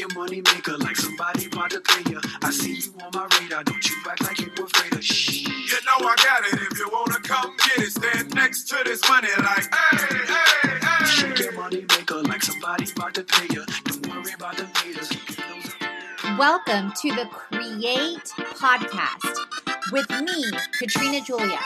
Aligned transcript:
your 0.00 0.08
money 0.14 0.40
maker 0.40 0.78
like 0.78 0.96
somebody 0.96 1.44
about 1.44 1.70
to 1.70 1.78
pay 1.82 2.10
you. 2.10 2.18
I 2.40 2.50
see 2.50 2.76
you 2.76 2.94
on 3.04 3.10
my 3.12 3.28
radar, 3.38 3.62
don't 3.62 3.86
you 3.86 3.96
act 4.10 4.22
like 4.22 4.40
you 4.40 4.46
afraid 4.46 4.94
of 4.94 5.04
shh. 5.04 5.46
You 5.46 5.76
know 5.84 6.08
I 6.08 6.14
got 6.16 6.42
it. 6.46 6.54
If 6.72 6.78
you 6.78 6.88
wanna 6.90 7.20
come 7.20 7.54
get 7.58 7.84
it, 7.84 7.90
stand 7.90 8.34
next 8.34 8.66
to 8.70 8.78
this 8.82 9.06
money 9.06 9.28
like, 9.36 9.74
hey, 9.74 10.24
hey, 10.26 10.78
hey. 10.80 11.04
Shake 11.04 11.38
your 11.40 11.52
money 11.52 11.84
maker 11.90 12.22
like 12.22 12.42
somebody 12.42 12.90
about 12.90 13.12
to 13.12 13.24
pay 13.24 13.46
you. 13.52 13.62
Don't 13.84 14.06
worry 14.08 14.32
about 14.32 14.56
the 14.56 14.64
haters. 14.78 15.10
Welcome 16.38 16.94
to 17.02 17.10
the 17.10 17.26
Create 17.30 18.24
Podcast 18.56 19.92
with 19.92 20.08
me, 20.08 20.50
Katrina 20.78 21.20
Julia. 21.20 21.60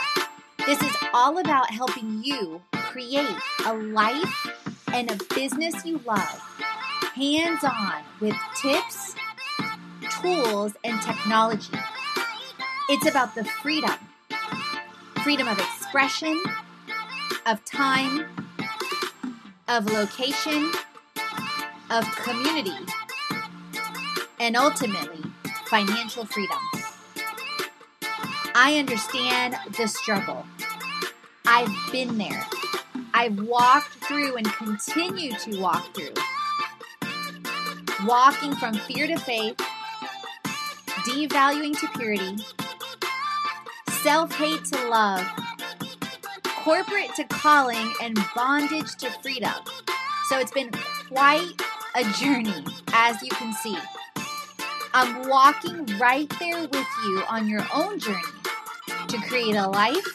This 0.65 0.81
is 0.81 0.95
all 1.13 1.37
about 1.37 1.71
helping 1.71 2.21
you 2.21 2.61
create 2.73 3.37
a 3.65 3.73
life 3.73 4.47
and 4.91 5.09
a 5.09 5.15
business 5.33 5.85
you 5.85 6.01
love, 6.05 6.41
hands 7.15 7.63
on 7.63 8.03
with 8.19 8.35
tips, 8.61 9.15
tools, 10.21 10.73
and 10.83 11.01
technology. 11.01 11.73
It's 12.89 13.07
about 13.07 13.35
the 13.35 13.45
freedom 13.45 13.95
freedom 15.25 15.47
of 15.47 15.57
expression, 15.57 16.39
of 17.47 17.65
time, 17.65 18.27
of 19.67 19.91
location, 19.91 20.71
of 21.89 22.05
community, 22.17 22.77
and 24.39 24.55
ultimately, 24.55 25.23
financial 25.65 26.25
freedom. 26.25 26.59
I 28.53 28.77
understand 28.77 29.57
the 29.75 29.87
struggle. 29.87 30.45
I've 31.47 31.73
been 31.91 32.19
there. 32.19 32.45
I've 33.15 33.39
walked 33.39 33.95
through 34.05 34.35
and 34.35 34.45
continue 34.53 35.31
to 35.39 35.59
walk 35.59 35.95
through. 35.95 36.13
Walking 38.05 38.55
from 38.55 38.75
fear 38.75 39.07
to 39.07 39.17
faith, 39.17 39.57
devaluing 41.07 41.79
to 41.79 41.87
purity, 41.97 42.37
self 44.03 44.33
hate 44.35 44.63
to 44.65 44.87
love, 44.89 45.25
corporate 46.43 47.15
to 47.15 47.23
calling, 47.25 47.93
and 48.01 48.17
bondage 48.35 48.95
to 48.97 49.09
freedom. 49.21 49.53
So 50.29 50.39
it's 50.39 50.51
been 50.51 50.71
quite 51.09 51.53
a 51.95 52.03
journey, 52.19 52.63
as 52.93 53.21
you 53.23 53.29
can 53.29 53.53
see. 53.53 53.77
I'm 54.93 55.27
walking 55.27 55.85
right 55.99 56.31
there 56.39 56.61
with 56.61 56.87
you 57.05 57.23
on 57.29 57.47
your 57.47 57.65
own 57.73 57.99
journey 57.99 58.21
to 59.07 59.17
create 59.27 59.55
a 59.55 59.67
life 59.67 60.05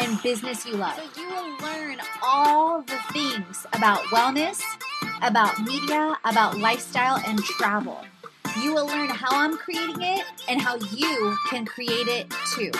and 0.00 0.22
business 0.22 0.66
you 0.66 0.74
love. 0.74 0.96
So 0.96 1.20
you 1.20 1.28
will 1.28 1.56
learn 1.58 1.98
all 2.22 2.82
the 2.82 2.98
things 3.12 3.66
about 3.72 3.98
wellness, 4.04 4.60
about 5.24 5.58
media, 5.62 6.16
about 6.24 6.58
lifestyle, 6.58 7.22
and 7.26 7.42
travel. 7.42 8.04
You 8.60 8.74
will 8.74 8.86
learn 8.86 9.08
how 9.08 9.28
I'm 9.32 9.56
creating 9.56 10.02
it 10.02 10.24
and 10.48 10.60
how 10.60 10.76
you 10.76 11.36
can 11.48 11.64
create 11.64 12.08
it 12.08 12.32
too. 12.54 12.70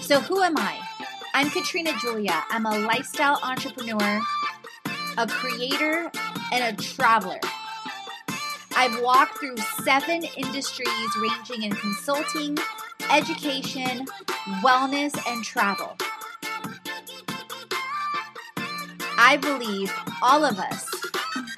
So, 0.00 0.20
who 0.20 0.42
am 0.42 0.56
I? 0.56 0.80
I'm 1.34 1.50
Katrina 1.50 1.92
Julia. 2.00 2.42
I'm 2.48 2.64
a 2.64 2.78
lifestyle 2.78 3.38
entrepreneur, 3.42 4.20
a 5.18 5.26
creator, 5.26 6.10
and 6.52 6.78
a 6.78 6.82
traveler. 6.82 7.40
I've 8.74 9.00
walked 9.02 9.38
through 9.38 9.56
seven 9.84 10.24
industries 10.36 11.16
ranging 11.20 11.64
in 11.64 11.72
consulting, 11.72 12.56
education, 13.10 14.06
wellness, 14.62 15.14
and 15.28 15.44
travel. 15.44 15.96
I 19.18 19.38
believe 19.38 19.92
all 20.22 20.44
of 20.44 20.58
us 20.58 20.85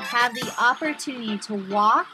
have 0.08 0.32
the 0.32 0.54
opportunity 0.58 1.36
to 1.36 1.52
walk 1.70 2.06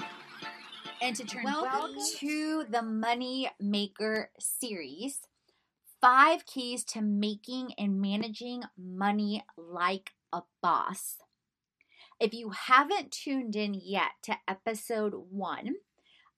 and 1.01 1.15
to 1.15 1.25
turn 1.25 1.45
Welcome 1.45 1.95
to 2.17 2.65
the 2.69 2.83
Money 2.83 3.49
Maker 3.61 4.31
series. 4.37 5.21
Five 6.01 6.45
keys 6.45 6.83
to 6.87 7.01
making 7.01 7.73
and 7.79 8.01
managing 8.01 8.65
money 8.77 9.45
like 9.57 10.11
a 10.33 10.43
boss. 10.61 11.19
If 12.19 12.35
you 12.35 12.51
haven't 12.51 13.13
tuned 13.13 13.55
in 13.55 13.75
yet 13.75 14.11
to 14.25 14.39
episode 14.49 15.15
one, 15.31 15.77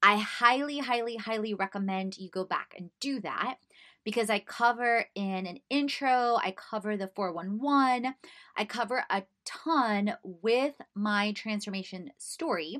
I 0.02 0.18
highly, 0.18 0.80
highly, 0.80 1.16
highly 1.16 1.54
recommend 1.54 2.18
you 2.18 2.28
go 2.28 2.44
back 2.44 2.74
and 2.76 2.90
do 3.00 3.18
that 3.20 3.56
because 4.06 4.30
I 4.30 4.38
cover 4.38 5.04
in 5.16 5.46
an 5.46 5.58
intro, 5.68 6.38
I 6.40 6.54
cover 6.56 6.96
the 6.96 7.10
411, 7.16 8.14
I 8.56 8.64
cover 8.64 9.02
a 9.10 9.24
ton 9.44 10.14
with 10.22 10.76
my 10.94 11.32
transformation 11.32 12.12
story 12.16 12.78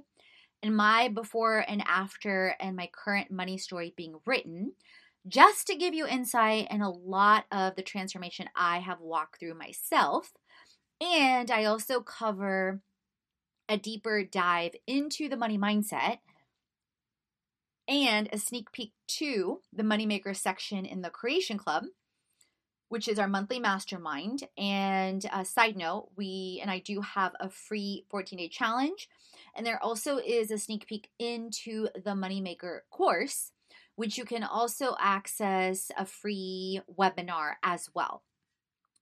and 0.63 0.77
my 0.77 1.09
before 1.09 1.65
and 1.67 1.83
after 1.85 2.55
and 2.61 2.77
my 2.77 2.89
current 2.93 3.33
money 3.33 3.59
story 3.59 3.93
being 3.97 4.15
written 4.25 4.75
just 5.27 5.67
to 5.67 5.75
give 5.75 5.95
you 5.95 6.07
insight 6.07 6.69
and 6.71 6.81
a 6.81 6.89
lot 6.89 7.47
of 7.51 7.75
the 7.75 7.83
transformation 7.83 8.47
I 8.55 8.79
have 8.79 9.01
walked 9.01 9.41
through 9.41 9.59
myself. 9.59 10.31
And 11.01 11.51
I 11.51 11.65
also 11.65 12.03
cover 12.03 12.83
a 13.69 13.77
deeper 13.77 14.23
dive 14.23 14.77
into 14.87 15.29
the 15.29 15.37
money 15.37 15.59
mindset 15.59 16.19
and 17.89 18.29
a 18.33 18.39
sneak 18.39 18.73
peek 18.73 18.93
to 19.09 19.61
the 19.73 19.83
Moneymaker 19.83 20.37
section 20.37 20.85
in 20.85 21.03
the 21.03 21.11
Creation 21.11 21.59
Club, 21.59 21.85
which 22.89 23.09
is 23.09 23.19
our 23.19 23.29
monthly 23.29 23.59
mastermind. 23.59 24.45
And 24.57 25.25
a 25.33 25.45
side 25.45 25.77
note, 25.77 26.11
we 26.17 26.59
and 26.61 26.71
I 26.71 26.79
do 26.79 27.01
have 27.01 27.33
a 27.41 27.49
free 27.49 28.05
14 28.11 28.39
day 28.39 28.49
challenge. 28.49 29.09
And 29.55 29.67
there 29.67 29.83
also 29.83 30.19
is 30.19 30.51
a 30.51 30.59
sneak 30.59 30.87
peek 30.87 31.11
into 31.19 31.89
the 31.95 32.13
Moneymaker 32.13 32.81
course, 32.91 33.53
which 33.95 34.19
you 34.19 34.25
can 34.25 34.43
also 34.43 34.97
access 35.01 35.91
a 35.97 36.05
free 36.05 36.81
webinar 36.99 37.55
as 37.63 37.89
well. 37.95 38.23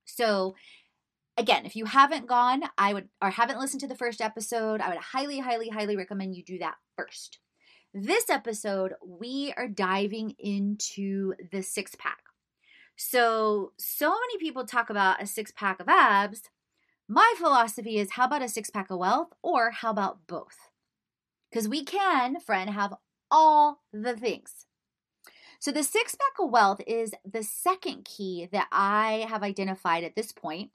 So, 0.04 0.54
again, 1.36 1.66
if 1.66 1.74
you 1.74 1.86
haven't 1.86 2.26
gone, 2.26 2.62
I 2.78 2.92
would, 2.92 3.08
or 3.20 3.30
haven't 3.30 3.58
listened 3.58 3.80
to 3.80 3.88
the 3.88 3.96
first 3.96 4.20
episode, 4.20 4.80
I 4.80 4.90
would 4.90 4.98
highly, 4.98 5.40
highly, 5.40 5.70
highly 5.70 5.96
recommend 5.96 6.36
you 6.36 6.44
do 6.44 6.58
that 6.58 6.76
first. 6.96 7.38
This 7.96 8.28
episode, 8.28 8.94
we 9.06 9.54
are 9.56 9.68
diving 9.68 10.34
into 10.40 11.34
the 11.52 11.62
six 11.62 11.94
pack. 11.96 12.24
So, 12.96 13.72
so 13.78 14.08
many 14.08 14.38
people 14.40 14.64
talk 14.64 14.90
about 14.90 15.22
a 15.22 15.26
six 15.28 15.52
pack 15.52 15.78
of 15.78 15.88
abs. 15.88 16.50
My 17.06 17.34
philosophy 17.38 17.98
is 17.98 18.10
how 18.10 18.24
about 18.24 18.42
a 18.42 18.48
six 18.48 18.68
pack 18.68 18.90
of 18.90 18.98
wealth 18.98 19.28
or 19.44 19.70
how 19.70 19.92
about 19.92 20.26
both? 20.26 20.56
Because 21.48 21.68
we 21.68 21.84
can, 21.84 22.40
friend, 22.40 22.68
have 22.68 22.94
all 23.30 23.84
the 23.92 24.16
things. 24.16 24.66
So, 25.60 25.70
the 25.70 25.84
six 25.84 26.16
pack 26.16 26.44
of 26.44 26.50
wealth 26.50 26.80
is 26.88 27.14
the 27.24 27.44
second 27.44 28.06
key 28.06 28.48
that 28.50 28.66
I 28.72 29.24
have 29.28 29.44
identified 29.44 30.02
at 30.02 30.16
this 30.16 30.32
point 30.32 30.72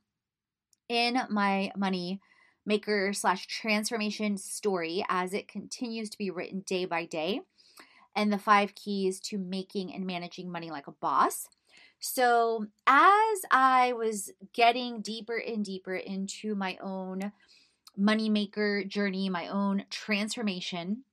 in 0.87 1.19
my 1.29 1.73
money 1.75 2.21
maker 2.69 3.11
slash 3.13 3.47
transformation 3.47 4.37
story 4.37 5.03
as 5.09 5.33
it 5.33 5.47
continues 5.47 6.07
to 6.11 6.17
be 6.19 6.29
written 6.29 6.59
day 6.61 6.85
by 6.85 7.03
day, 7.03 7.41
and 8.15 8.31
the 8.31 8.37
five 8.37 8.75
keys 8.75 9.19
to 9.19 9.39
making 9.39 9.91
and 9.91 10.05
managing 10.05 10.51
money 10.51 10.69
like 10.69 10.85
a 10.85 10.91
boss. 10.91 11.47
So, 11.99 12.67
as 12.85 13.39
I 13.51 13.93
was 13.97 14.31
getting 14.53 15.01
deeper 15.01 15.35
and 15.35 15.65
deeper 15.65 15.95
into 15.95 16.53
my 16.53 16.77
own 16.81 17.31
moneymaker 17.99 18.87
journey, 18.87 19.29
my 19.29 19.47
own 19.47 19.85
transformation, 19.89 21.05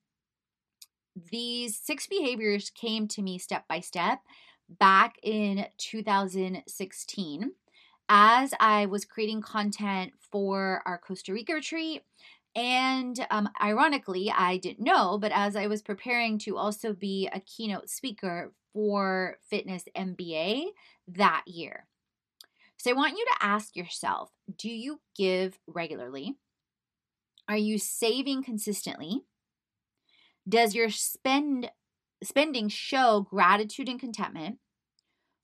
these 1.33 1.79
six 1.79 2.07
behaviors 2.07 2.69
came 2.69 3.09
to 3.09 3.23
me 3.23 3.39
step 3.39 3.67
by 3.67 3.81
step 3.81 4.21
back 4.69 5.17
in 5.23 5.67
2016 5.79 7.53
as 8.09 8.55
I 8.61 8.87
was 8.87 9.05
creating 9.05 9.43
content 9.43 10.13
for 10.19 10.83
our 10.87 10.99
Costa 10.99 11.33
Rica 11.33 11.55
retreat. 11.55 12.03
And 12.55 13.27
um, 13.31 13.51
ironically, 13.63 14.31
I 14.31 14.57
didn't 14.57 14.85
know, 14.85 15.19
but 15.19 15.33
as 15.33 15.57
I 15.57 15.67
was 15.67 15.83
preparing 15.83 16.39
to 16.41 16.57
also 16.57 16.93
be 16.93 17.29
a 17.33 17.41
keynote 17.41 17.91
speaker 17.91 18.53
for 18.73 19.37
Fitness 19.49 19.85
MBA 19.97 20.67
that 21.09 21.43
year. 21.47 21.87
So 22.77 22.91
I 22.91 22.95
want 22.95 23.17
you 23.17 23.25
to 23.25 23.47
ask 23.47 23.75
yourself 23.77 24.31
do 24.57 24.71
you 24.71 25.01
give 25.17 25.59
regularly? 25.67 26.37
Are 27.49 27.57
you 27.57 27.79
saving 27.79 28.43
consistently? 28.43 29.23
Does 30.49 30.75
your 30.75 30.91
spend 30.91 31.71
spending 32.23 32.69
show 32.69 33.27
gratitude 33.29 33.89
and 33.89 34.01
contentment? 34.01 34.59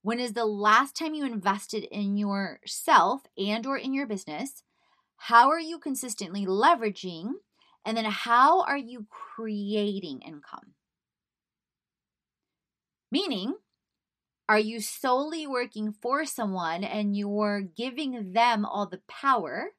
When 0.02 0.18
is 0.18 0.32
the 0.32 0.44
last 0.44 0.96
time 0.96 1.14
you 1.14 1.24
invested 1.24 1.84
in 1.84 2.16
yourself 2.16 3.22
and 3.38 3.64
or 3.66 3.76
in 3.76 3.94
your 3.94 4.06
business? 4.06 4.64
How 5.16 5.50
are 5.50 5.60
you 5.60 5.78
consistently 5.78 6.44
leveraging? 6.44 7.34
And 7.84 7.96
then 7.96 8.06
how 8.06 8.62
are 8.62 8.76
you 8.76 9.06
creating 9.10 10.20
income? 10.22 10.74
Meaning, 13.12 13.54
are 14.48 14.58
you 14.58 14.80
solely 14.80 15.46
working 15.46 15.92
for 15.92 16.24
someone 16.24 16.82
and 16.82 17.16
you're 17.16 17.60
giving 17.60 18.32
them 18.32 18.64
all 18.64 18.86
the 18.86 19.02
power? 19.08 19.70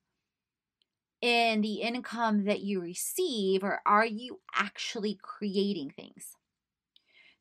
in 1.24 1.62
the 1.62 1.76
income 1.76 2.44
that 2.44 2.60
you 2.60 2.82
receive, 2.82 3.64
or 3.64 3.80
are 3.86 4.06
you 4.06 4.42
actually 4.54 5.18
creating 5.22 5.90
things? 5.90 6.36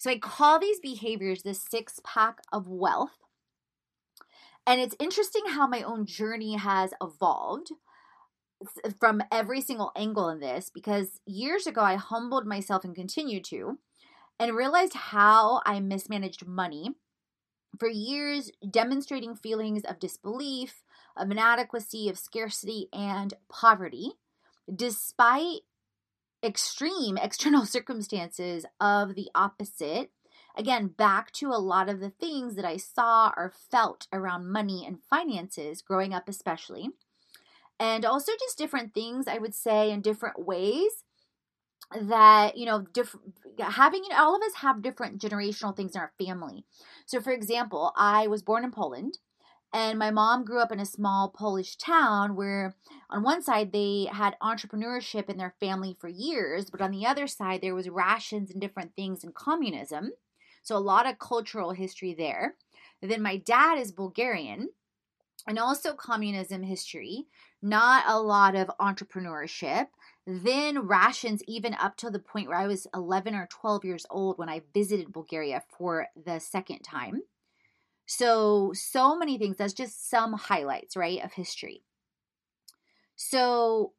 So 0.02 0.10
I 0.10 0.19
call 0.19 0.58
these 0.58 0.81
behaviors 0.81 1.44
the 1.44 1.54
six 1.54 2.00
pack 2.02 2.40
of 2.52 2.66
wealth. 2.66 3.12
And 4.66 4.81
it's 4.81 4.96
interesting 4.99 5.43
how 5.50 5.69
my 5.69 5.82
own 5.82 6.06
journey 6.06 6.56
has 6.56 6.93
evolved 7.00 7.70
from 8.99 9.22
every 9.31 9.60
single 9.60 9.93
angle 9.94 10.28
in 10.28 10.40
this 10.40 10.72
because 10.75 11.20
years 11.25 11.69
ago 11.69 11.82
I 11.82 11.94
humbled 11.94 12.49
myself 12.49 12.82
and 12.82 12.96
continue 12.96 13.40
to 13.43 13.78
and 14.40 14.56
realized 14.56 14.94
how 14.94 15.62
I 15.64 15.78
mismanaged 15.78 16.49
money 16.49 16.96
for 17.78 17.87
years, 17.87 18.50
demonstrating 18.69 19.37
feelings 19.37 19.84
of 19.84 20.00
disbelief, 20.00 20.82
of 21.16 21.31
inadequacy, 21.31 22.08
of 22.08 22.19
scarcity, 22.19 22.88
and 22.93 23.34
poverty, 23.49 24.14
despite 24.75 25.60
extreme 26.42 27.16
external 27.22 27.66
circumstances 27.66 28.64
of 28.80 29.14
the 29.14 29.28
opposite. 29.34 30.10
Again, 30.56 30.88
back 30.88 31.32
to 31.32 31.48
a 31.48 31.56
lot 31.56 31.88
of 31.88 32.00
the 32.00 32.10
things 32.10 32.56
that 32.56 32.64
I 32.64 32.76
saw 32.76 33.32
or 33.36 33.52
felt 33.70 34.06
around 34.12 34.52
money 34.52 34.84
and 34.86 35.02
finances 35.08 35.80
growing 35.80 36.12
up, 36.12 36.28
especially. 36.28 36.90
And 37.80 38.04
also 38.04 38.32
just 38.38 38.58
different 38.58 38.92
things 38.92 39.26
I 39.26 39.38
would 39.38 39.54
say 39.54 39.90
in 39.90 40.02
different 40.02 40.44
ways 40.44 41.04
that 42.00 42.56
you 42.56 42.66
know 42.66 42.80
different 42.92 43.34
having 43.58 44.02
you 44.02 44.10
know, 44.10 44.16
all 44.16 44.36
of 44.36 44.42
us 44.42 44.54
have 44.56 44.82
different 44.82 45.20
generational 45.20 45.76
things 45.76 45.94
in 45.94 46.00
our 46.00 46.12
family 46.18 46.64
so 47.06 47.20
for 47.20 47.32
example 47.32 47.92
i 47.96 48.26
was 48.26 48.42
born 48.42 48.64
in 48.64 48.70
poland 48.70 49.18
and 49.72 49.98
my 49.98 50.10
mom 50.10 50.44
grew 50.44 50.60
up 50.60 50.72
in 50.72 50.80
a 50.80 50.86
small 50.86 51.28
polish 51.28 51.76
town 51.76 52.36
where 52.36 52.74
on 53.10 53.22
one 53.22 53.42
side 53.42 53.72
they 53.72 54.08
had 54.12 54.36
entrepreneurship 54.42 55.30
in 55.30 55.38
their 55.38 55.54
family 55.60 55.96
for 55.98 56.08
years 56.08 56.70
but 56.70 56.80
on 56.80 56.90
the 56.90 57.06
other 57.06 57.26
side 57.26 57.60
there 57.62 57.74
was 57.74 57.88
rations 57.88 58.50
and 58.50 58.60
different 58.60 58.94
things 58.94 59.24
in 59.24 59.32
communism. 59.32 60.10
So 60.62 60.76
a 60.76 60.78
lot 60.78 61.06
of 61.06 61.19
cultural 61.19 61.72
history 61.72 62.14
there. 62.14 62.54
And 63.00 63.10
then 63.10 63.22
my 63.22 63.36
dad 63.36 63.78
is 63.78 63.92
bulgarian 63.92 64.70
and 65.46 65.58
also 65.58 65.94
communism 65.94 66.62
history 66.62 67.26
not 67.62 68.04
a 68.08 68.18
lot 68.18 68.56
of 68.56 68.70
entrepreneurship. 68.80 69.86
Then 70.26 70.86
rations 70.86 71.42
even 71.46 71.75
up 71.75 71.96
to 71.98 72.10
the 72.10 72.18
point 72.18 72.48
where 72.48 72.58
I 72.58 72.66
was 72.66 72.86
11 72.92 73.34
or 73.34 73.48
12 73.50 73.84
years 73.84 74.06
old 74.10 74.38
when 74.38 74.48
I 74.48 74.62
visited 74.75 75.12
Bulgaria 75.12 75.62
for 75.78 76.08
the 76.25 76.40
second 76.40 76.80
time. 76.80 77.22
So, 78.14 78.73
so 78.75 79.17
many 79.17 79.38
things. 79.38 79.56
That's 79.56 79.73
just 79.73 80.11
some 80.11 80.35
highlights, 80.35 80.97
right, 80.97 81.25
of 81.25 81.32
history. 81.32 81.82
So, 83.17 83.94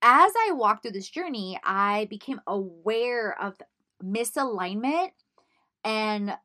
as 0.00 0.32
I 0.46 0.52
walked 0.52 0.82
through 0.82 0.92
this 0.92 1.10
journey, 1.10 1.58
I 1.64 2.06
became 2.08 2.40
aware 2.46 3.36
of 3.42 3.56
misalignment 4.02 5.10
and 5.84 6.36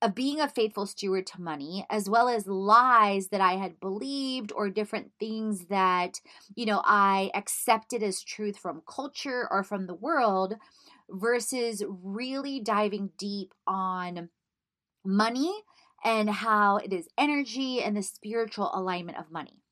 of 0.00 0.14
being 0.14 0.40
a 0.40 0.48
faithful 0.48 0.86
steward 0.86 1.26
to 1.28 1.42
money, 1.42 1.86
as 1.90 2.08
well 2.08 2.28
as 2.28 2.46
lies 2.46 3.28
that 3.28 3.42
I 3.42 3.54
had 3.54 3.78
believed 3.78 4.50
or 4.52 4.70
different 4.70 5.12
things 5.20 5.66
that, 5.66 6.20
you 6.56 6.64
know, 6.64 6.80
I 6.86 7.30
accepted 7.34 8.02
as 8.02 8.22
truth 8.22 8.56
from 8.56 8.82
culture 8.88 9.46
or 9.50 9.62
from 9.62 9.86
the 9.86 9.94
world, 9.94 10.54
versus 11.10 11.82
really 11.86 12.60
diving 12.60 13.10
deep 13.18 13.52
on 13.66 14.30
money 15.04 15.52
and 16.04 16.28
how 16.28 16.76
it 16.76 16.92
is 16.92 17.08
energy 17.18 17.82
and 17.82 17.96
the 17.96 18.02
spiritual 18.02 18.70
alignment 18.74 19.18
of 19.18 19.32
money. 19.32 19.62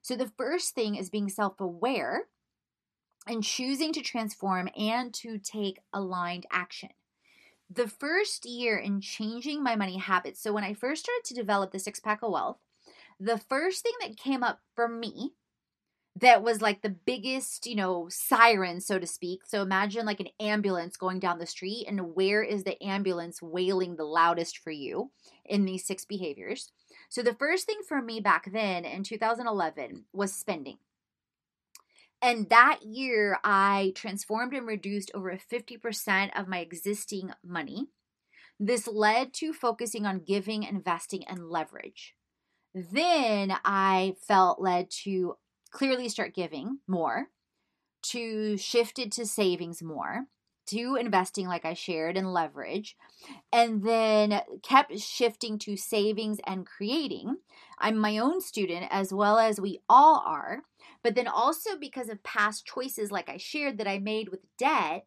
So, 0.00 0.16
the 0.16 0.32
first 0.36 0.74
thing 0.74 0.96
is 0.96 1.10
being 1.10 1.28
self 1.28 1.60
aware 1.60 2.24
and 3.26 3.44
choosing 3.44 3.92
to 3.92 4.00
transform 4.00 4.68
and 4.76 5.14
to 5.14 5.38
take 5.38 5.78
aligned 5.92 6.46
action 6.50 6.90
the 7.74 7.88
first 7.88 8.44
year 8.44 8.76
in 8.76 9.00
changing 9.00 9.62
my 9.62 9.76
money 9.76 9.96
habits, 9.96 10.40
so 10.40 10.52
when 10.52 10.64
I 10.64 10.74
first 10.74 11.04
started 11.04 11.24
to 11.24 11.34
develop 11.34 11.72
the 11.72 11.78
six 11.78 12.00
pack 12.00 12.22
of 12.22 12.32
wealth, 12.32 12.58
the 13.18 13.38
first 13.38 13.82
thing 13.82 13.92
that 14.00 14.16
came 14.16 14.42
up 14.42 14.60
for 14.74 14.88
me 14.88 15.32
that 16.22 16.42
was 16.42 16.62
like 16.62 16.82
the 16.82 16.88
biggest, 16.88 17.66
you 17.66 17.74
know, 17.74 18.06
siren, 18.08 18.80
so 18.80 18.98
to 18.98 19.06
speak. 19.06 19.40
So 19.44 19.60
imagine 19.60 20.06
like 20.06 20.20
an 20.20 20.28
ambulance 20.38 20.96
going 20.96 21.18
down 21.18 21.40
the 21.40 21.46
street, 21.46 21.86
and 21.88 22.14
where 22.14 22.42
is 22.42 22.62
the 22.62 22.80
ambulance 22.82 23.42
wailing 23.42 23.96
the 23.96 24.04
loudest 24.04 24.58
for 24.58 24.70
you 24.70 25.10
in 25.44 25.64
these 25.64 25.84
six 25.84 26.04
behaviors? 26.04 26.70
So 27.08 27.22
the 27.22 27.34
first 27.34 27.66
thing 27.66 27.80
for 27.86 28.00
me 28.00 28.20
back 28.20 28.50
then 28.52 28.84
in 28.84 29.02
2011 29.02 30.04
was 30.12 30.32
spending. 30.32 30.78
And 32.22 32.48
that 32.50 32.84
year, 32.84 33.38
I 33.42 33.92
transformed 33.96 34.54
and 34.54 34.64
reduced 34.64 35.10
over 35.12 35.36
50% 35.36 36.38
of 36.38 36.46
my 36.46 36.60
existing 36.60 37.32
money. 37.44 37.88
This 38.60 38.86
led 38.86 39.32
to 39.34 39.52
focusing 39.52 40.06
on 40.06 40.20
giving, 40.20 40.62
investing, 40.62 41.24
and 41.26 41.50
leverage. 41.50 42.14
Then 42.72 43.56
I 43.64 44.14
felt 44.24 44.60
led 44.60 44.88
to 45.02 45.36
clearly 45.72 46.08
start 46.08 46.34
giving 46.34 46.78
more, 46.86 47.28
to 48.02 48.56
shifted 48.56 49.10
to 49.12 49.26
savings 49.26 49.82
more, 49.82 50.26
to 50.66 50.96
investing, 50.96 51.48
like 51.48 51.64
I 51.64 51.74
shared, 51.74 52.16
and 52.16 52.32
leverage, 52.32 52.96
and 53.52 53.82
then 53.82 54.40
kept 54.62 54.98
shifting 54.98 55.58
to 55.60 55.76
savings 55.76 56.38
and 56.46 56.66
creating. 56.66 57.38
I'm 57.78 57.98
my 57.98 58.18
own 58.18 58.40
student, 58.40 58.86
as 58.90 59.12
well 59.12 59.38
as 59.38 59.60
we 59.60 59.80
all 59.88 60.22
are. 60.24 60.62
But 61.02 61.14
then 61.14 61.26
also 61.26 61.76
because 61.76 62.08
of 62.08 62.22
past 62.22 62.64
choices, 62.64 63.10
like 63.10 63.28
I 63.28 63.38
shared, 63.38 63.78
that 63.78 63.88
I 63.88 63.98
made 63.98 64.28
with 64.28 64.40
debt, 64.56 65.06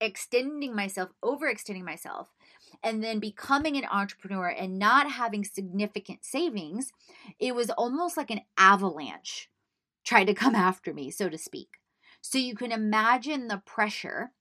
extending 0.00 0.74
myself, 0.74 1.10
overextending 1.22 1.84
myself, 1.84 2.28
and 2.82 3.02
then 3.02 3.18
becoming 3.18 3.76
an 3.76 3.86
entrepreneur 3.90 4.48
and 4.48 4.78
not 4.78 5.10
having 5.10 5.44
significant 5.44 6.24
savings, 6.24 6.92
it 7.38 7.54
was 7.54 7.70
almost 7.70 8.16
like 8.16 8.30
an 8.30 8.42
avalanche 8.56 9.50
tried 10.04 10.26
to 10.26 10.34
come 10.34 10.54
after 10.68 10.92
me, 10.92 11.10
so 11.10 11.28
to 11.28 11.38
speak. 11.38 11.78
So 12.20 12.38
you 12.38 12.54
can 12.54 12.72
imagine 12.72 13.48
the 13.48 13.62
pressure 13.64 14.32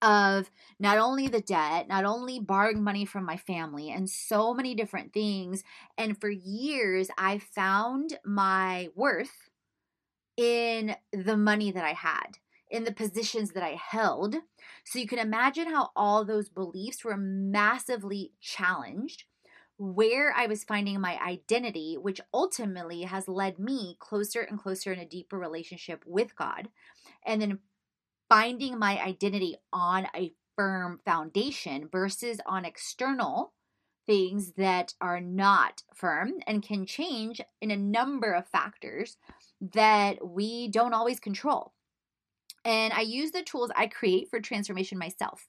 of 0.00 0.50
not 0.78 0.98
only 0.98 1.26
the 1.26 1.40
debt, 1.40 1.88
not 1.88 2.04
only 2.04 2.38
borrowing 2.38 2.82
money 2.82 3.04
from 3.04 3.24
my 3.24 3.36
family, 3.36 3.90
and 3.90 4.08
so 4.08 4.54
many 4.54 4.74
different 4.74 5.12
things. 5.12 5.64
And 5.96 6.20
for 6.20 6.30
years, 6.30 7.08
I 7.18 7.38
found 7.38 8.18
my 8.24 8.88
worth 8.94 9.50
in 10.36 10.94
the 11.12 11.36
money 11.36 11.72
that 11.72 11.84
I 11.84 11.94
had, 11.94 12.38
in 12.70 12.84
the 12.84 12.92
positions 12.92 13.52
that 13.52 13.62
I 13.62 13.78
held. 13.80 14.36
So 14.84 14.98
you 14.98 15.06
can 15.06 15.18
imagine 15.18 15.68
how 15.68 15.90
all 15.96 16.24
those 16.24 16.48
beliefs 16.48 17.04
were 17.04 17.16
massively 17.16 18.32
challenged. 18.40 19.24
Where 19.80 20.34
I 20.36 20.46
was 20.46 20.64
finding 20.64 21.00
my 21.00 21.18
identity, 21.24 21.96
which 21.96 22.20
ultimately 22.34 23.02
has 23.02 23.28
led 23.28 23.60
me 23.60 23.96
closer 24.00 24.40
and 24.40 24.58
closer 24.58 24.92
in 24.92 24.98
a 24.98 25.06
deeper 25.06 25.38
relationship 25.38 26.02
with 26.04 26.34
God. 26.34 26.68
And 27.24 27.40
then 27.40 27.60
finding 28.28 28.78
my 28.78 29.00
identity 29.00 29.56
on 29.72 30.08
a 30.16 30.32
firm 30.56 30.98
foundation 31.04 31.88
versus 31.90 32.40
on 32.44 32.64
external 32.64 33.52
things 34.04 34.54
that 34.54 34.94
are 35.00 35.20
not 35.20 35.82
firm 35.94 36.32
and 36.46 36.62
can 36.62 36.84
change 36.86 37.40
in 37.60 37.70
a 37.70 37.76
number 37.76 38.32
of 38.32 38.48
factors 38.48 39.16
that 39.60 40.26
we 40.26 40.66
don't 40.68 40.94
always 40.94 41.20
control. 41.20 41.72
And 42.64 42.92
I 42.92 43.00
use 43.00 43.30
the 43.30 43.42
tools 43.42 43.70
I 43.76 43.86
create 43.86 44.28
for 44.30 44.40
transformation 44.40 44.98
myself. 44.98 45.48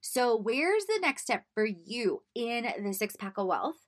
So, 0.00 0.36
where's 0.36 0.86
the 0.86 0.98
next 1.00 1.22
step 1.22 1.44
for 1.54 1.66
you 1.66 2.22
in 2.34 2.66
the 2.82 2.94
six 2.94 3.16
pack 3.16 3.36
of 3.36 3.46
wealth? 3.46 3.86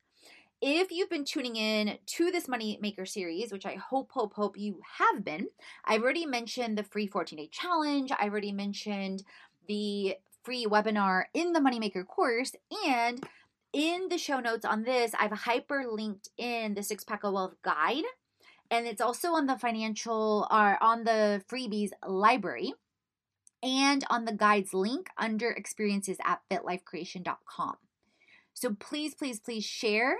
if 0.63 0.93
you've 0.93 1.11
been 1.11 1.25
tuning 1.25 1.57
in 1.57 1.99
to 2.07 2.31
this 2.31 2.47
Money 2.47 2.79
Maker 2.81 3.05
series, 3.05 3.51
which 3.51 3.67
I 3.67 3.75
hope, 3.75 4.13
hope, 4.13 4.35
hope 4.35 4.57
you 4.57 4.79
have 4.99 5.25
been, 5.25 5.49
I've 5.85 6.03
already 6.03 6.25
mentioned 6.25 6.79
the 6.79 6.85
free 6.85 7.09
14 7.09 7.37
day 7.37 7.49
challenge. 7.49 8.13
I've 8.17 8.31
already 8.31 8.53
mentioned 8.53 9.25
the 9.67 10.17
free 10.45 10.65
webinar 10.65 11.25
in 11.35 11.53
the 11.53 11.59
Moneymaker 11.59 12.07
course. 12.07 12.55
And 12.87 13.27
in 13.73 14.09
the 14.09 14.19
show 14.19 14.39
notes 14.39 14.65
on 14.65 14.85
this, 14.85 15.13
I've 15.19 15.33
hyperlinked 15.33 16.29
in 16.39 16.75
the 16.75 16.83
Six 16.85 17.03
Pack 17.03 17.25
of 17.25 17.33
Wealth 17.33 17.57
guide. 17.63 18.05
And 18.73 18.87
it's 18.87 19.03
also 19.03 19.33
on 19.35 19.47
the 19.47 19.59
financial 19.59 20.49
or 20.51 20.83
on 20.83 21.05
the 21.05 21.45
freebies 21.47 21.91
library 22.07 22.73
and 23.63 24.03
on 24.09 24.25
the 24.25 24.33
guides 24.33 24.73
link 24.73 25.11
under 25.19 25.51
experiences 25.51 26.17
at 26.25 26.41
fitlifecreation.com. 26.51 27.77
So 28.55 28.75
please, 28.81 29.15
please, 29.15 29.41
please 29.41 29.65
share 29.65 30.17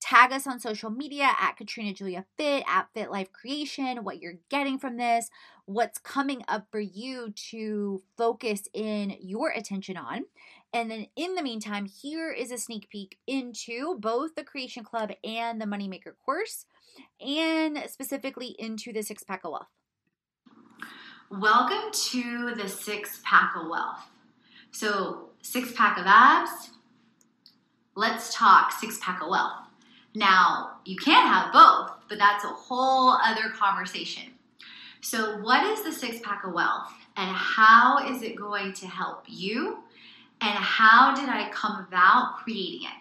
Tag 0.00 0.32
us 0.32 0.46
on 0.46 0.60
social 0.60 0.90
media 0.90 1.28
at 1.40 1.56
Katrina 1.56 1.92
Julia 1.92 2.24
Fit, 2.36 2.62
at 2.68 2.86
Fit 2.94 3.10
Life 3.10 3.32
Creation, 3.32 4.04
what 4.04 4.22
you're 4.22 4.38
getting 4.48 4.78
from 4.78 4.96
this, 4.96 5.28
what's 5.64 5.98
coming 5.98 6.44
up 6.46 6.68
for 6.70 6.78
you 6.78 7.32
to 7.50 8.00
focus 8.16 8.68
in 8.72 9.16
your 9.20 9.50
attention 9.50 9.96
on. 9.96 10.24
And 10.72 10.90
then 10.90 11.06
in 11.16 11.34
the 11.34 11.42
meantime, 11.42 11.86
here 11.86 12.30
is 12.30 12.50
a 12.50 12.58
sneak 12.58 12.90
peek 12.90 13.18
into 13.26 13.96
both 13.98 14.34
the 14.34 14.44
Creation 14.44 14.84
Club 14.84 15.10
and 15.24 15.60
the 15.60 15.64
Moneymaker 15.64 16.12
course. 16.24 16.66
and 17.20 17.84
specifically 17.86 18.56
into 18.58 18.92
the 18.92 19.02
six 19.02 19.22
pack 19.22 19.44
of 19.44 19.52
wealth. 19.52 19.68
Welcome 21.30 21.92
to 21.92 22.54
the 22.54 22.68
six 22.68 23.20
pack 23.22 23.54
of 23.54 23.68
wealth. 23.68 24.00
So, 24.72 25.30
six 25.42 25.72
pack 25.72 25.98
of 25.98 26.04
abs, 26.06 26.70
let's 27.94 28.34
talk 28.34 28.72
six 28.72 28.98
pack 29.00 29.22
of 29.22 29.28
wealth. 29.28 29.68
Now, 30.14 30.78
you 30.84 30.96
can 30.96 31.26
have 31.26 31.52
both, 31.52 31.92
but 32.08 32.18
that's 32.18 32.44
a 32.44 32.48
whole 32.48 33.18
other 33.22 33.50
conversation. 33.50 34.32
So, 35.00 35.38
what 35.38 35.64
is 35.64 35.84
the 35.84 35.92
six 35.92 36.18
pack 36.22 36.44
of 36.44 36.52
wealth 36.52 36.90
and 37.16 37.30
how 37.30 37.98
is 38.08 38.22
it 38.22 38.34
going 38.34 38.72
to 38.74 38.86
help 38.86 39.24
you? 39.26 39.78
And 40.40 40.56
how 40.56 41.14
did 41.14 41.28
I 41.28 41.50
come 41.50 41.86
about 41.88 42.36
creating 42.36 42.82
it? 42.84 42.98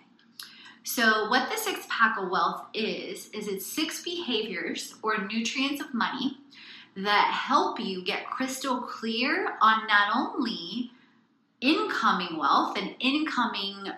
So, 0.84 1.30
what 1.30 1.50
the 1.52 1.58
six 1.58 1.86
pack 1.90 2.18
of 2.18 2.30
wealth 2.30 2.66
is, 2.74 3.30
is 3.34 3.48
it's 3.48 3.66
six 3.66 4.02
behaviors 4.04 4.96
or 5.04 5.28
nutrients 5.28 5.82
of 5.82 5.94
money 5.94 6.38
that 6.96 7.32
help 7.32 7.80
you 7.80 8.04
get 8.04 8.30
crystal 8.30 8.82
clear 8.82 9.58
on 9.62 9.86
not 9.88 10.16
only 10.16 10.92
incoming 11.62 12.38
wealth 12.38 12.78
and 12.78 12.96
incoming 13.00 13.92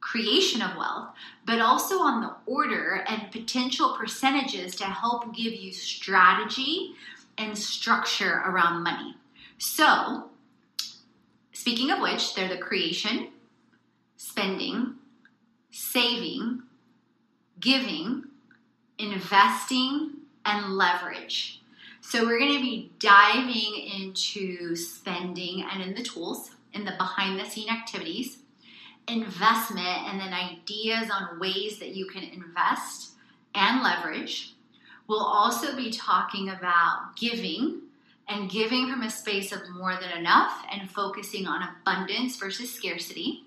creation 0.00 0.62
of 0.62 0.76
wealth, 0.76 1.08
but 1.44 1.60
also 1.60 1.98
on 1.98 2.22
the 2.22 2.34
order 2.46 3.04
and 3.08 3.30
potential 3.30 3.96
percentages 3.98 4.74
to 4.76 4.84
help 4.84 5.34
give 5.34 5.52
you 5.52 5.72
strategy 5.72 6.94
and 7.36 7.56
structure 7.56 8.42
around 8.46 8.82
money. 8.82 9.16
So, 9.58 10.27
speaking 11.68 11.90
of 11.90 12.00
which, 12.00 12.34
they're 12.34 12.48
the 12.48 12.56
creation, 12.56 13.28
spending, 14.16 14.94
saving, 15.70 16.62
giving, 17.60 18.24
investing, 18.98 20.12
and 20.46 20.78
leverage. 20.78 21.60
So, 22.00 22.24
we're 22.24 22.38
going 22.38 22.54
to 22.54 22.62
be 22.62 22.90
diving 22.98 23.86
into 24.00 24.76
spending 24.76 25.62
and 25.70 25.82
in 25.82 25.94
the 25.94 26.02
tools, 26.02 26.52
in 26.72 26.86
the 26.86 26.92
behind 26.92 27.38
the 27.38 27.44
scene 27.44 27.68
activities, 27.68 28.38
investment, 29.06 30.08
and 30.08 30.18
then 30.18 30.32
ideas 30.32 31.10
on 31.10 31.38
ways 31.38 31.78
that 31.80 31.94
you 31.94 32.06
can 32.06 32.22
invest 32.22 33.10
and 33.54 33.82
leverage 33.82 34.54
We'll 35.08 35.24
also 35.24 35.74
be 35.74 35.90
talking 35.90 36.50
about 36.50 37.16
giving 37.16 37.80
and 38.28 38.50
giving 38.50 38.90
from 38.90 39.02
a 39.02 39.10
space 39.10 39.52
of 39.52 39.68
more 39.70 39.96
than 40.00 40.16
enough 40.16 40.64
and 40.70 40.90
focusing 40.90 41.46
on 41.46 41.68
abundance 41.80 42.36
versus 42.36 42.72
scarcity. 42.72 43.44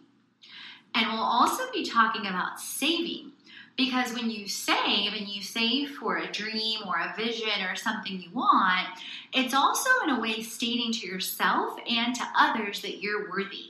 And 0.95 1.07
we'll 1.07 1.21
also 1.21 1.71
be 1.71 1.85
talking 1.85 2.25
about 2.25 2.59
saving 2.59 3.31
because 3.77 4.13
when 4.13 4.29
you 4.29 4.47
save 4.47 5.13
and 5.13 5.27
you 5.27 5.41
save 5.41 5.91
for 5.91 6.17
a 6.17 6.31
dream 6.31 6.81
or 6.85 6.95
a 6.95 7.15
vision 7.15 7.63
or 7.69 7.75
something 7.75 8.21
you 8.21 8.29
want, 8.31 8.87
it's 9.33 9.53
also 9.53 9.89
in 10.03 10.09
a 10.09 10.19
way 10.19 10.41
stating 10.41 10.91
to 10.91 11.07
yourself 11.07 11.79
and 11.89 12.13
to 12.15 12.23
others 12.37 12.81
that 12.81 13.01
you're 13.01 13.29
worthy. 13.29 13.69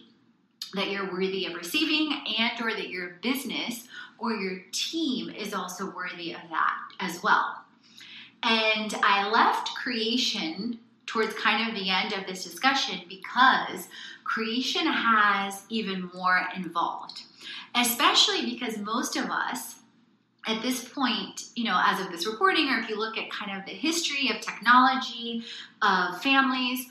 That 0.74 0.90
you're 0.90 1.12
worthy 1.12 1.46
of 1.46 1.54
receiving 1.54 2.22
and 2.40 2.62
or 2.62 2.72
that 2.72 2.90
your 2.90 3.18
business 3.22 3.88
or 4.18 4.34
your 4.34 4.62
team 4.72 5.30
is 5.30 5.54
also 5.54 5.94
worthy 5.94 6.32
of 6.32 6.42
that 6.50 6.78
as 7.00 7.22
well. 7.22 7.58
And 8.44 8.94
I 9.04 9.30
left 9.30 9.76
creation 9.76 10.80
towards 11.06 11.34
kind 11.34 11.68
of 11.68 11.76
the 11.76 11.90
end 11.90 12.14
of 12.14 12.26
this 12.28 12.44
discussion 12.44 13.02
because 13.10 13.88
creation 14.24 14.86
has 14.86 15.64
even 15.70 16.10
more 16.14 16.48
involved, 16.56 17.24
especially 17.76 18.50
because 18.50 18.78
most 18.78 19.16
of 19.16 19.26
us 19.30 19.76
at 20.48 20.62
this 20.62 20.88
point, 20.88 21.44
you 21.56 21.66
know, 21.66 21.80
as 21.86 22.04
of 22.04 22.12
this 22.12 22.26
recording, 22.26 22.70
or 22.70 22.80
if 22.80 22.90
you 22.90 22.98
look 22.98 23.18
at 23.18 23.30
kind 23.30 23.58
of 23.58 23.66
the 23.66 23.72
history 23.72 24.30
of 24.30 24.42
technology, 24.42 25.44
of 25.82 26.22
families, 26.22 26.88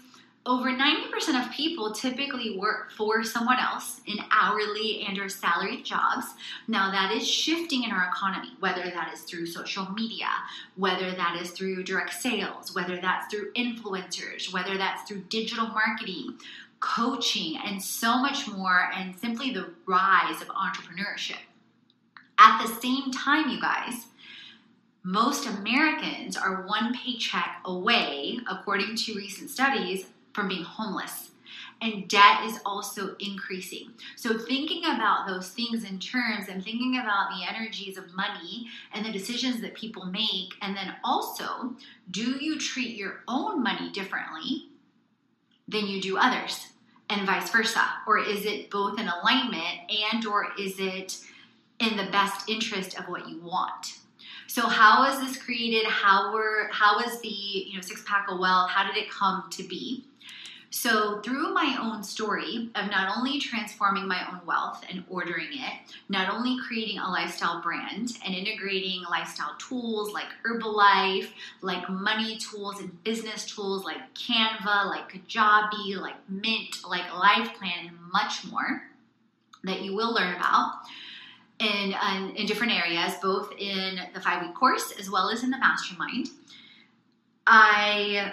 over 0.47 0.71
90% 0.71 1.45
of 1.45 1.53
people 1.53 1.93
typically 1.93 2.57
work 2.57 2.93
for 2.93 3.23
someone 3.23 3.59
else 3.59 4.01
in 4.07 4.17
hourly 4.31 5.05
and 5.07 5.19
or 5.19 5.29
salaried 5.29 5.85
jobs. 5.85 6.27
Now 6.67 6.91
that 6.91 7.13
is 7.13 7.29
shifting 7.29 7.85
in 7.85 7.91
our 7.91 8.09
economy 8.09 8.55
whether 8.59 8.85
that 8.85 9.11
is 9.13 9.21
through 9.23 9.47
social 9.47 9.91
media 9.93 10.29
whether 10.77 11.11
that 11.13 11.39
is 11.41 11.51
through 11.51 11.85
direct 11.85 12.15
sales 12.15 12.75
whether 12.75 12.99
that's 12.99 13.33
through 13.33 13.53
influencers 13.53 14.53
whether 14.53 14.79
that's 14.79 15.07
through 15.07 15.21
digital 15.29 15.67
marketing 15.67 16.39
coaching 16.81 17.59
and 17.63 17.83
so 17.83 18.19
much 18.19 18.49
more 18.49 18.91
and 18.97 19.15
simply 19.19 19.53
the 19.53 19.69
rise 19.87 20.41
of 20.41 20.49
entrepreneurship. 20.49 21.41
At 22.39 22.67
the 22.67 22.81
same 22.81 23.11
time 23.11 23.51
you 23.51 23.61
guys 23.61 24.07
most 25.03 25.47
Americans 25.47 26.37
are 26.37 26.67
one 26.67 26.95
paycheck 26.95 27.63
away, 27.65 28.39
according 28.51 28.97
to 28.97 29.15
recent 29.15 29.49
studies, 29.49 30.05
from 30.33 30.49
being 30.49 30.65
homeless. 30.65 31.31
And 31.83 32.07
debt 32.09 32.45
is 32.45 32.61
also 32.67 33.17
increasing. 33.21 33.93
So, 34.15 34.37
thinking 34.37 34.85
about 34.85 35.27
those 35.27 35.49
things 35.49 35.85
in 35.85 35.99
terms 35.99 36.49
and 36.49 36.63
thinking 36.63 36.99
about 36.99 37.31
the 37.31 37.49
energies 37.49 37.97
of 37.97 38.15
money 38.15 38.69
and 38.93 39.05
the 39.05 39.13
decisions 39.13 39.63
that 39.63 39.75
people 39.75 40.05
make, 40.05 40.55
and 40.61 40.77
then 40.77 40.95
also, 41.03 41.75
do 42.11 42.37
you 42.45 42.59
treat 42.59 42.97
your 42.97 43.23
own 43.29 43.63
money 43.63 43.91
differently 43.93 44.69
than 45.69 45.87
you 45.87 46.03
do 46.03 46.19
others? 46.19 46.67
and 47.11 47.27
vice 47.27 47.51
versa 47.51 47.83
or 48.07 48.19
is 48.19 48.47
it 48.47 48.71
both 48.71 48.99
in 48.99 49.09
alignment 49.09 49.91
and 50.13 50.25
or 50.27 50.49
is 50.59 50.77
it 50.79 51.19
in 51.81 51.97
the 51.97 52.11
best 52.11 52.49
interest 52.49 52.99
of 52.99 53.07
what 53.09 53.29
you 53.29 53.41
want 53.41 53.99
so 54.47 54.63
how 54.63 55.05
is 55.11 55.21
this 55.21 55.43
created 55.43 55.85
how 55.87 56.33
were 56.33 56.69
how 56.73 57.01
is 57.01 57.21
the 57.21 57.29
you 57.29 57.75
know 57.75 57.81
six 57.81 58.03
pack 58.07 58.27
of 58.31 58.39
wealth 58.39 58.71
how 58.71 58.87
did 58.87 58.97
it 58.97 59.11
come 59.11 59.45
to 59.51 59.63
be 59.65 60.05
so, 60.73 61.21
through 61.23 61.53
my 61.53 61.77
own 61.81 62.05
story 62.05 62.71
of 62.77 62.91
not 62.91 63.17
only 63.17 63.41
transforming 63.41 64.07
my 64.07 64.25
own 64.31 64.41
wealth 64.47 64.85
and 64.89 65.03
ordering 65.11 65.49
it, 65.51 65.73
not 66.09 66.33
only 66.33 66.57
creating 66.65 67.01
a 67.01 67.11
lifestyle 67.11 67.61
brand 67.61 68.13
and 68.25 68.35
integrating 68.37 69.03
lifestyle 69.11 69.57
tools 69.59 70.13
like 70.13 70.29
Herbalife, 70.47 71.27
like 71.61 71.91
money 71.91 72.39
tools 72.39 72.79
and 72.79 73.03
business 73.03 73.45
tools 73.45 73.85
like 73.85 74.15
Canva, 74.15 74.87
like 74.87 75.13
Kajabi, 75.13 76.01
like 76.01 76.15
Mint, 76.29 76.77
like 76.89 77.03
LifePlan, 77.03 77.89
and 77.89 77.99
much 78.13 78.45
more 78.45 78.85
that 79.65 79.83
you 79.83 79.97
will 79.97 80.15
learn 80.15 80.37
about. 80.37 80.75
In, 81.59 81.95
in, 82.15 82.37
in 82.37 82.47
different 82.47 82.73
areas, 82.73 83.17
both 83.21 83.53
in 83.59 84.01
the 84.15 84.21
five 84.21 84.41
week 84.41 84.55
course 84.55 84.95
as 84.99 85.11
well 85.11 85.29
as 85.29 85.43
in 85.43 85.51
the 85.51 85.59
mastermind. 85.59 86.29
I 87.47 88.33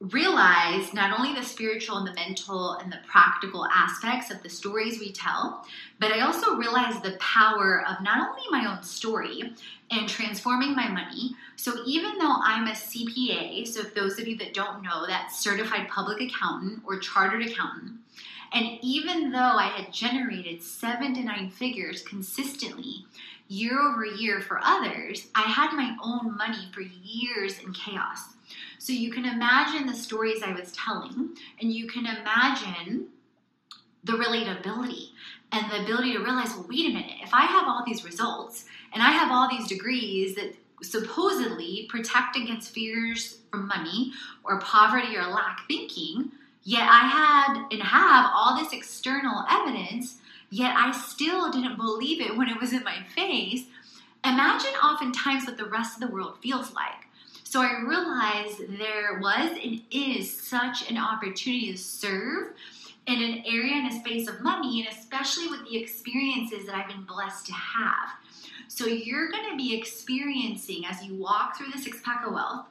realize 0.00 0.94
not 0.94 1.18
only 1.18 1.34
the 1.34 1.44
spiritual 1.44 1.98
and 1.98 2.06
the 2.06 2.14
mental 2.14 2.72
and 2.74 2.90
the 2.90 3.00
practical 3.06 3.66
aspects 3.66 4.30
of 4.30 4.42
the 4.42 4.48
stories 4.48 4.98
we 4.98 5.12
tell, 5.12 5.66
but 5.98 6.10
I 6.10 6.20
also 6.20 6.56
realize 6.56 7.00
the 7.02 7.18
power 7.20 7.84
of 7.86 8.02
not 8.02 8.30
only 8.30 8.42
my 8.50 8.70
own 8.70 8.82
story 8.82 9.52
and 9.90 10.08
transforming 10.08 10.74
my 10.74 10.88
money. 10.88 11.34
So 11.56 11.82
even 11.86 12.16
though 12.16 12.36
I'm 12.42 12.66
a 12.66 12.72
CPA, 12.72 13.66
so 13.66 13.80
if 13.80 13.94
those 13.94 14.18
of 14.18 14.26
you 14.26 14.38
that 14.38 14.54
don't 14.54 14.82
know, 14.82 15.06
that 15.06 15.32
certified 15.32 15.88
public 15.88 16.22
accountant 16.22 16.82
or 16.86 16.98
chartered 16.98 17.44
accountant, 17.44 17.98
and 18.52 18.78
even 18.82 19.30
though 19.30 19.38
I 19.38 19.66
had 19.66 19.92
generated 19.92 20.62
seven 20.62 21.14
to 21.14 21.22
nine 21.22 21.50
figures 21.50 22.02
consistently 22.02 23.04
year 23.48 23.78
over 23.78 24.06
year 24.06 24.40
for 24.40 24.60
others, 24.62 25.28
I 25.34 25.42
had 25.42 25.72
my 25.72 25.96
own 26.02 26.36
money 26.36 26.68
for 26.72 26.80
years 26.80 27.58
in 27.58 27.72
chaos. 27.72 28.20
So 28.80 28.94
you 28.94 29.10
can 29.12 29.26
imagine 29.26 29.86
the 29.86 29.92
stories 29.92 30.42
I 30.42 30.58
was 30.58 30.72
telling, 30.72 31.36
and 31.60 31.70
you 31.70 31.86
can 31.86 32.06
imagine 32.06 33.08
the 34.02 34.14
relatability 34.14 35.10
and 35.52 35.70
the 35.70 35.82
ability 35.82 36.14
to 36.14 36.20
realize, 36.20 36.54
well, 36.54 36.64
wait 36.66 36.86
a 36.86 36.94
minute, 36.94 37.18
if 37.22 37.34
I 37.34 37.42
have 37.42 37.68
all 37.68 37.84
these 37.86 38.06
results 38.06 38.64
and 38.94 39.02
I 39.02 39.10
have 39.10 39.30
all 39.30 39.50
these 39.50 39.68
degrees 39.68 40.34
that 40.36 40.54
supposedly 40.80 41.88
protect 41.90 42.38
against 42.38 42.72
fears 42.72 43.40
from 43.50 43.68
money 43.68 44.12
or 44.44 44.58
poverty 44.60 45.14
or 45.14 45.26
lack 45.26 45.68
thinking, 45.68 46.32
yet 46.62 46.88
I 46.90 47.06
had 47.06 47.66
and 47.70 47.82
have 47.82 48.30
all 48.34 48.56
this 48.56 48.72
external 48.72 49.44
evidence, 49.50 50.20
yet 50.48 50.74
I 50.74 50.92
still 50.92 51.50
didn't 51.50 51.76
believe 51.76 52.22
it 52.22 52.34
when 52.34 52.48
it 52.48 52.58
was 52.58 52.72
in 52.72 52.82
my 52.82 53.02
face. 53.14 53.66
Imagine 54.24 54.72
oftentimes 54.82 55.44
what 55.44 55.58
the 55.58 55.66
rest 55.66 56.00
of 56.00 56.08
the 56.08 56.14
world 56.14 56.38
feels 56.40 56.72
like. 56.72 57.09
So 57.50 57.60
I 57.62 57.80
realized 57.80 58.60
there 58.78 59.18
was 59.20 59.50
and 59.60 59.82
is 59.90 60.32
such 60.32 60.88
an 60.88 60.96
opportunity 60.96 61.72
to 61.72 61.76
serve 61.76 62.52
in 63.08 63.20
an 63.20 63.42
area 63.44 63.74
and 63.74 63.90
a 63.90 63.98
space 63.98 64.28
of 64.28 64.40
money, 64.40 64.86
and 64.86 64.96
especially 64.96 65.48
with 65.48 65.68
the 65.68 65.76
experiences 65.76 66.64
that 66.66 66.76
I've 66.76 66.86
been 66.86 67.02
blessed 67.02 67.46
to 67.46 67.52
have. 67.52 68.10
So 68.68 68.86
you're 68.86 69.32
going 69.32 69.50
to 69.50 69.56
be 69.56 69.76
experiencing 69.76 70.84
as 70.88 71.02
you 71.02 71.16
walk 71.16 71.58
through 71.58 71.72
the 71.72 71.78
six 71.78 72.00
pack 72.04 72.24
of 72.24 72.34
wealth, 72.34 72.66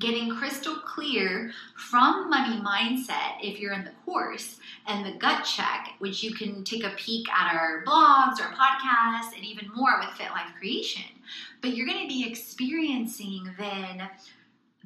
getting 0.00 0.28
crystal 0.28 0.74
clear 0.74 1.52
from 1.76 2.28
money 2.28 2.60
mindset 2.60 3.36
if 3.44 3.60
you're 3.60 3.74
in 3.74 3.84
the 3.84 3.92
course 4.04 4.58
and 4.88 5.06
the 5.06 5.16
gut 5.18 5.44
check, 5.44 5.90
which 6.00 6.20
you 6.24 6.34
can 6.34 6.64
take 6.64 6.82
a 6.82 6.96
peek 6.96 7.28
at 7.30 7.54
our 7.54 7.84
blogs 7.84 8.40
or 8.40 8.52
podcasts 8.56 9.36
and 9.36 9.44
even 9.44 9.70
more 9.72 10.00
with 10.00 10.10
Fit 10.16 10.32
Life 10.32 10.50
Creation 10.58 11.13
but 11.60 11.74
you're 11.74 11.86
going 11.86 12.02
to 12.02 12.08
be 12.08 12.26
experiencing 12.28 13.50
then 13.58 14.08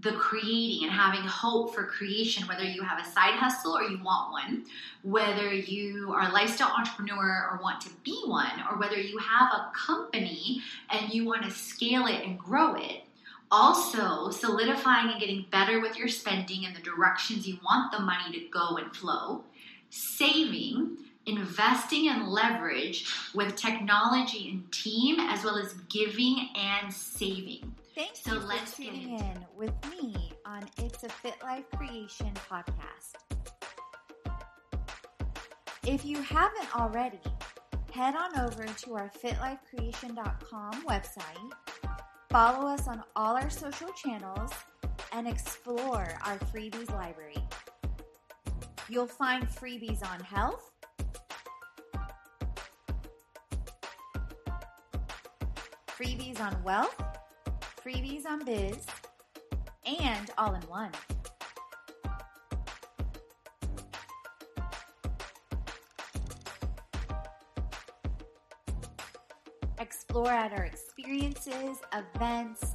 the 0.00 0.12
creating 0.12 0.84
and 0.84 0.92
having 0.92 1.22
hope 1.22 1.74
for 1.74 1.84
creation, 1.84 2.46
whether 2.46 2.62
you 2.62 2.82
have 2.82 3.00
a 3.00 3.10
side 3.10 3.34
hustle 3.34 3.76
or 3.76 3.82
you 3.82 4.02
want 4.02 4.30
one, 4.30 4.64
whether 5.02 5.52
you 5.52 6.12
are 6.12 6.28
a 6.28 6.32
lifestyle 6.32 6.72
entrepreneur 6.76 7.48
or 7.50 7.60
want 7.62 7.80
to 7.80 7.90
be 8.04 8.22
one, 8.26 8.62
or 8.70 8.78
whether 8.78 8.96
you 8.96 9.18
have 9.18 9.50
a 9.52 9.72
company 9.74 10.62
and 10.90 11.12
you 11.12 11.24
want 11.24 11.42
to 11.42 11.50
scale 11.50 12.06
it 12.06 12.24
and 12.24 12.38
grow 12.38 12.74
it. 12.76 13.02
Also, 13.50 14.30
solidifying 14.30 15.10
and 15.10 15.20
getting 15.20 15.46
better 15.50 15.80
with 15.80 15.96
your 15.96 16.08
spending 16.08 16.66
and 16.66 16.76
the 16.76 16.82
directions 16.82 17.48
you 17.48 17.58
want 17.64 17.90
the 17.90 17.98
money 17.98 18.30
to 18.32 18.46
go 18.50 18.76
and 18.76 18.94
flow. 18.94 19.42
Saving, 19.90 20.98
investing 21.28 22.08
and 22.08 22.28
leverage 22.28 23.06
with 23.34 23.56
technology 23.56 24.50
and 24.50 24.72
team, 24.72 25.20
as 25.20 25.44
well 25.44 25.56
as 25.56 25.74
giving 25.90 26.48
and 26.56 26.92
saving. 26.92 27.74
Thanks 27.94 28.22
So 28.22 28.34
you 28.34 28.40
let's 28.40 28.78
get 28.78 28.92
tuning 28.92 29.12
into 29.12 29.24
in 29.24 29.46
with 29.56 29.74
me 29.90 30.32
on 30.46 30.64
It's 30.78 31.04
a 31.04 31.08
Fit 31.08 31.34
Life 31.42 31.64
Creation 31.76 32.32
podcast. 32.50 33.14
If 35.86 36.04
you 36.04 36.20
haven't 36.22 36.76
already, 36.76 37.20
head 37.92 38.14
on 38.14 38.38
over 38.40 38.64
to 38.64 38.94
our 38.94 39.10
fitlifecreation.com 39.22 40.72
website, 40.84 41.52
follow 42.30 42.68
us 42.68 42.86
on 42.86 43.02
all 43.16 43.36
our 43.36 43.50
social 43.50 43.88
channels, 43.90 44.52
and 45.12 45.26
explore 45.26 46.14
our 46.24 46.38
freebies 46.38 46.92
library. 46.92 47.42
You'll 48.88 49.06
find 49.06 49.46
freebies 49.48 50.04
on 50.08 50.20
health, 50.20 50.70
freebies 55.98 56.40
on 56.40 56.62
wealth, 56.62 56.94
freebies 57.84 58.24
on 58.24 58.44
biz, 58.44 58.86
and 59.84 60.30
all 60.38 60.54
in 60.54 60.62
one. 60.62 60.92
Explore 69.80 70.30
at 70.30 70.52
our 70.52 70.64
experiences, 70.64 71.78
events, 71.92 72.74